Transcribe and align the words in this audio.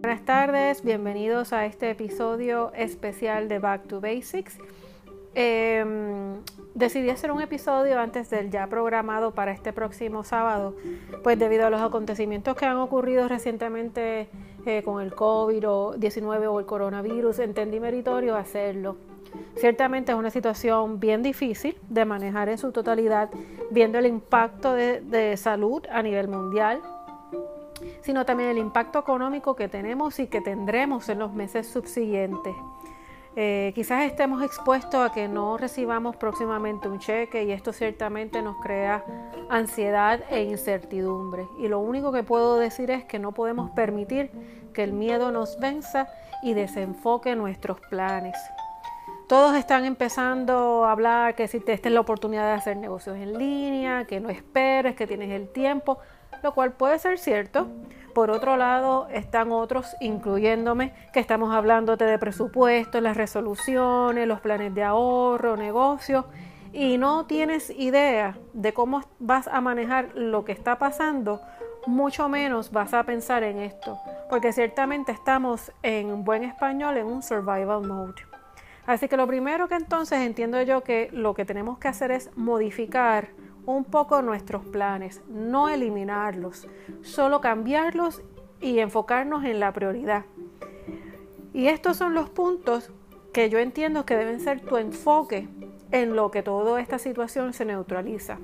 Buenas 0.00 0.24
tardes, 0.24 0.82
bienvenidos 0.82 1.52
a 1.52 1.66
este 1.66 1.90
episodio 1.90 2.72
especial 2.72 3.48
de 3.48 3.58
Back 3.58 3.86
to 3.86 4.00
Basics. 4.00 4.56
Em, 5.34 6.38
decidí 6.74 7.10
hacer 7.10 7.30
un 7.30 7.42
episodio 7.42 8.00
antes 8.00 8.30
del 8.30 8.50
ya 8.50 8.66
programado 8.66 9.32
para 9.32 9.52
este 9.52 9.74
próximo 9.74 10.24
sábado, 10.24 10.74
pues 11.22 11.38
debido 11.38 11.66
a 11.66 11.70
los 11.70 11.82
acontecimientos 11.82 12.56
que 12.56 12.64
han 12.64 12.78
ocurrido 12.78 13.28
recientemente 13.28 14.30
eh, 14.64 14.82
con 14.82 15.02
el 15.02 15.14
COVID-19 15.14 16.46
o 16.50 16.60
el 16.60 16.64
coronavirus, 16.64 17.40
entendí 17.40 17.78
meritorio 17.78 18.36
hacerlo. 18.36 18.96
Ciertamente 19.56 20.12
es 20.12 20.18
una 20.18 20.30
situación 20.30 20.98
bien 20.98 21.22
difícil 21.22 21.76
de 21.90 22.06
manejar 22.06 22.48
en 22.48 22.56
su 22.56 22.72
totalidad, 22.72 23.28
viendo 23.70 23.98
el 23.98 24.06
impacto 24.06 24.72
de 24.72 25.36
salud 25.36 25.82
a 25.90 26.02
nivel 26.02 26.28
mundial, 26.28 26.80
sino 28.02 28.24
también 28.24 28.50
el 28.50 28.58
impacto 28.58 28.98
económico 28.98 29.56
que 29.56 29.68
tenemos 29.68 30.18
y 30.18 30.26
que 30.26 30.40
tendremos 30.40 31.08
en 31.08 31.18
los 31.18 31.32
meses 31.32 31.66
subsiguientes. 31.66 32.54
Eh, 33.36 33.70
quizás 33.76 34.02
estemos 34.04 34.42
expuestos 34.42 35.08
a 35.08 35.12
que 35.12 35.28
no 35.28 35.56
recibamos 35.56 36.16
próximamente 36.16 36.88
un 36.88 36.98
cheque 36.98 37.44
y 37.44 37.52
esto 37.52 37.72
ciertamente 37.72 38.42
nos 38.42 38.56
crea 38.56 39.04
ansiedad 39.48 40.20
e 40.30 40.42
incertidumbre. 40.42 41.46
Y 41.58 41.68
lo 41.68 41.78
único 41.78 42.10
que 42.10 42.24
puedo 42.24 42.58
decir 42.58 42.90
es 42.90 43.04
que 43.04 43.20
no 43.20 43.32
podemos 43.32 43.70
permitir 43.70 44.30
que 44.74 44.82
el 44.82 44.92
miedo 44.92 45.30
nos 45.30 45.60
venza 45.60 46.08
y 46.42 46.54
desenfoque 46.54 47.36
nuestros 47.36 47.80
planes. 47.82 48.36
Todos 49.30 49.54
están 49.54 49.84
empezando 49.84 50.84
a 50.84 50.90
hablar 50.90 51.36
que 51.36 51.46
si 51.46 51.58
esta 51.58 51.72
es 51.88 51.94
la 51.94 52.00
oportunidad 52.00 52.46
de 52.46 52.54
hacer 52.54 52.76
negocios 52.76 53.16
en 53.16 53.38
línea, 53.38 54.04
que 54.04 54.18
no 54.18 54.28
esperes, 54.28 54.96
que 54.96 55.06
tienes 55.06 55.30
el 55.30 55.48
tiempo, 55.48 56.00
lo 56.42 56.52
cual 56.52 56.72
puede 56.72 56.98
ser 56.98 57.16
cierto. 57.16 57.68
Por 58.12 58.32
otro 58.32 58.56
lado, 58.56 59.06
están 59.08 59.52
otros, 59.52 59.94
incluyéndome, 60.00 60.92
que 61.12 61.20
estamos 61.20 61.54
hablándote 61.54 62.06
de 62.06 62.18
presupuestos, 62.18 63.00
las 63.00 63.16
resoluciones, 63.16 64.26
los 64.26 64.40
planes 64.40 64.74
de 64.74 64.82
ahorro, 64.82 65.56
negocios, 65.56 66.24
y 66.72 66.98
no 66.98 67.26
tienes 67.26 67.70
idea 67.70 68.36
de 68.52 68.72
cómo 68.72 69.00
vas 69.20 69.46
a 69.46 69.60
manejar 69.60 70.08
lo 70.16 70.44
que 70.44 70.50
está 70.50 70.76
pasando, 70.80 71.40
mucho 71.86 72.28
menos 72.28 72.72
vas 72.72 72.94
a 72.94 73.04
pensar 73.04 73.44
en 73.44 73.60
esto, 73.60 73.96
porque 74.28 74.52
ciertamente 74.52 75.12
estamos 75.12 75.70
en 75.84 76.24
buen 76.24 76.42
español 76.42 76.96
en 76.96 77.06
un 77.06 77.22
survival 77.22 77.86
mode. 77.86 78.29
Así 78.90 79.06
que 79.06 79.16
lo 79.16 79.28
primero 79.28 79.68
que 79.68 79.76
entonces 79.76 80.18
entiendo 80.18 80.60
yo 80.62 80.82
que 80.82 81.10
lo 81.12 81.32
que 81.32 81.44
tenemos 81.44 81.78
que 81.78 81.86
hacer 81.86 82.10
es 82.10 82.28
modificar 82.36 83.28
un 83.64 83.84
poco 83.84 84.20
nuestros 84.20 84.64
planes, 84.64 85.22
no 85.28 85.68
eliminarlos, 85.68 86.66
solo 87.00 87.40
cambiarlos 87.40 88.20
y 88.60 88.80
enfocarnos 88.80 89.44
en 89.44 89.60
la 89.60 89.72
prioridad. 89.72 90.24
Y 91.54 91.68
estos 91.68 91.98
son 91.98 92.14
los 92.14 92.30
puntos 92.30 92.90
que 93.32 93.48
yo 93.48 93.60
entiendo 93.60 94.04
que 94.04 94.16
deben 94.16 94.40
ser 94.40 94.60
tu 94.60 94.76
enfoque 94.76 95.48
en 95.92 96.16
lo 96.16 96.32
que 96.32 96.42
toda 96.42 96.80
esta 96.80 96.98
situación 96.98 97.52
se 97.52 97.64
neutraliza. 97.64 98.38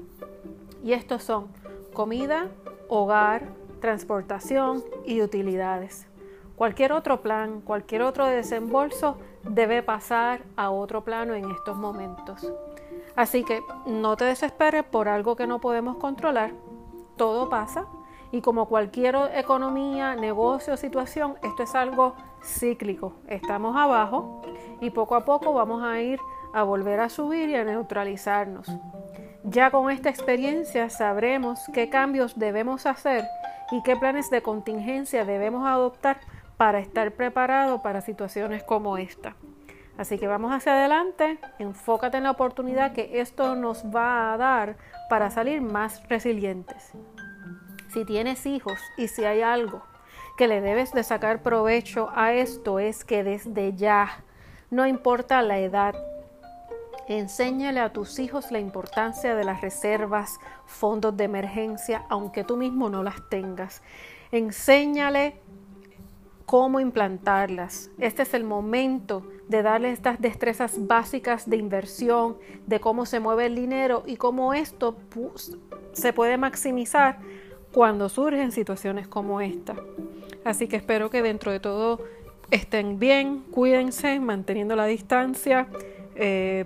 Y 0.84 0.92
estos 0.92 1.24
son 1.24 1.48
comida, 1.92 2.52
hogar, 2.88 3.48
transportación 3.80 4.84
y 5.04 5.22
utilidades. 5.22 6.06
Cualquier 6.56 6.92
otro 6.92 7.20
plan, 7.20 7.60
cualquier 7.60 8.00
otro 8.00 8.24
desembolso 8.26 9.18
debe 9.42 9.82
pasar 9.82 10.40
a 10.56 10.70
otro 10.70 11.04
plano 11.04 11.34
en 11.34 11.50
estos 11.50 11.76
momentos. 11.76 12.50
Así 13.14 13.44
que 13.44 13.60
no 13.84 14.16
te 14.16 14.24
desesperes 14.24 14.82
por 14.82 15.08
algo 15.08 15.36
que 15.36 15.46
no 15.46 15.60
podemos 15.60 15.98
controlar. 15.98 16.52
Todo 17.16 17.50
pasa 17.50 17.86
y 18.32 18.40
como 18.40 18.68
cualquier 18.68 19.16
economía, 19.34 20.14
negocio, 20.16 20.78
situación, 20.78 21.36
esto 21.42 21.62
es 21.62 21.74
algo 21.74 22.14
cíclico. 22.42 23.12
Estamos 23.28 23.76
abajo 23.76 24.40
y 24.80 24.88
poco 24.90 25.14
a 25.14 25.26
poco 25.26 25.52
vamos 25.52 25.82
a 25.82 26.00
ir 26.00 26.18
a 26.54 26.62
volver 26.62 27.00
a 27.00 27.10
subir 27.10 27.50
y 27.50 27.54
a 27.56 27.64
neutralizarnos. 27.64 28.66
Ya 29.44 29.70
con 29.70 29.90
esta 29.90 30.08
experiencia 30.08 30.88
sabremos 30.88 31.60
qué 31.74 31.90
cambios 31.90 32.38
debemos 32.38 32.86
hacer 32.86 33.24
y 33.70 33.82
qué 33.82 33.94
planes 33.94 34.30
de 34.30 34.42
contingencia 34.42 35.24
debemos 35.24 35.66
adoptar 35.66 36.18
para 36.56 36.78
estar 36.78 37.12
preparados 37.12 37.80
para 37.82 38.00
situaciones 38.00 38.62
como 38.62 38.96
esta. 38.98 39.36
Así 39.98 40.18
que 40.18 40.26
vamos 40.26 40.52
hacia 40.52 40.74
adelante, 40.74 41.38
enfócate 41.58 42.18
en 42.18 42.24
la 42.24 42.30
oportunidad 42.32 42.92
que 42.92 43.20
esto 43.20 43.56
nos 43.56 43.84
va 43.84 44.32
a 44.32 44.36
dar 44.36 44.76
para 45.08 45.30
salir 45.30 45.62
más 45.62 46.06
resilientes. 46.08 46.92
Si 47.88 48.04
tienes 48.04 48.44
hijos 48.44 48.78
y 48.98 49.08
si 49.08 49.24
hay 49.24 49.40
algo 49.40 49.82
que 50.36 50.48
le 50.48 50.60
debes 50.60 50.92
de 50.92 51.02
sacar 51.02 51.42
provecho 51.42 52.10
a 52.14 52.34
esto 52.34 52.78
es 52.78 53.04
que 53.04 53.24
desde 53.24 53.74
ya, 53.74 54.22
no 54.70 54.86
importa 54.86 55.40
la 55.40 55.58
edad, 55.58 55.94
enséñale 57.08 57.80
a 57.80 57.92
tus 57.92 58.18
hijos 58.18 58.50
la 58.50 58.58
importancia 58.58 59.34
de 59.34 59.44
las 59.44 59.62
reservas, 59.62 60.38
fondos 60.66 61.16
de 61.16 61.24
emergencia, 61.24 62.04
aunque 62.10 62.44
tú 62.44 62.58
mismo 62.58 62.90
no 62.90 63.02
las 63.02 63.26
tengas. 63.30 63.82
Enséñale 64.30 65.40
cómo 66.46 66.78
implantarlas. 66.80 67.90
Este 67.98 68.22
es 68.22 68.32
el 68.32 68.44
momento 68.44 69.26
de 69.48 69.62
darle 69.62 69.90
estas 69.90 70.20
destrezas 70.20 70.86
básicas 70.86 71.50
de 71.50 71.56
inversión, 71.56 72.36
de 72.66 72.80
cómo 72.80 73.04
se 73.04 73.20
mueve 73.20 73.46
el 73.46 73.56
dinero 73.56 74.04
y 74.06 74.16
cómo 74.16 74.54
esto 74.54 74.96
se 75.92 76.12
puede 76.12 76.38
maximizar 76.38 77.18
cuando 77.72 78.08
surgen 78.08 78.52
situaciones 78.52 79.08
como 79.08 79.40
esta. 79.40 79.76
Así 80.44 80.68
que 80.68 80.76
espero 80.76 81.10
que 81.10 81.22
dentro 81.22 81.50
de 81.52 81.60
todo 81.60 82.00
estén 82.50 82.98
bien, 82.98 83.40
cuídense, 83.50 84.20
manteniendo 84.20 84.76
la 84.76 84.86
distancia, 84.86 85.66
eh, 86.14 86.64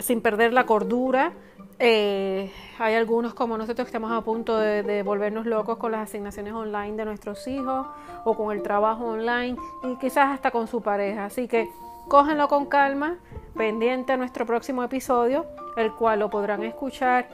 sin 0.00 0.20
perder 0.20 0.52
la 0.52 0.66
cordura 0.66 1.32
eh, 1.78 2.50
hay 2.78 2.94
algunos 2.94 3.34
como 3.34 3.58
nosotros 3.58 3.86
que 3.86 3.90
estamos 3.90 4.10
a 4.10 4.22
punto 4.22 4.58
de, 4.58 5.02
volvernos 5.02 5.46
locos 5.46 5.76
con 5.78 5.92
las 5.92 6.08
asignaciones 6.08 6.52
online 6.54 6.96
de 6.96 7.04
nuestros 7.04 7.46
hijos 7.46 7.86
o 8.24 8.34
con 8.34 8.56
el 8.56 8.62
trabajo 8.62 9.06
online 9.06 9.56
y 9.84 9.96
quizás 9.96 10.30
hasta 10.32 10.50
con 10.50 10.66
su 10.68 10.80
pareja. 10.80 11.26
Así 11.26 11.48
que 11.48 11.70
cógenlo 12.08 12.48
con 12.48 12.66
calma, 12.66 13.16
pendiente 13.54 14.12
a 14.12 14.16
nuestro 14.16 14.46
próximo 14.46 14.82
episodio, 14.82 15.46
el 15.76 15.92
cual 15.92 16.20
lo 16.20 16.30
podrán 16.30 16.62
escuchar 16.62 17.28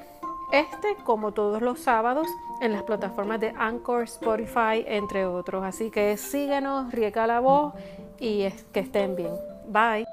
este 0.53 0.97
como 1.05 1.33
todos 1.33 1.63
los 1.63 1.81
sábados 1.81 2.27
en 2.61 2.73
las 2.73 2.83
plataformas 2.83 3.41
de 3.41 3.55
Anchor, 3.57 4.03
Spotify, 4.05 4.85
entre 4.87 5.25
otros. 5.25 5.65
Así 5.65 5.91
que 5.91 6.17
síguenos, 6.17 6.93
riega 6.93 7.27
la 7.27 7.41
voz 7.41 7.75
y 8.19 8.49
que 8.73 8.81
estén 8.81 9.17
bien. 9.17 9.33
Bye. 9.69 10.12